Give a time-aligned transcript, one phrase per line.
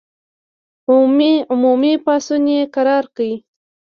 [1.51, 3.29] عمومي پاڅون یې کرار کړ.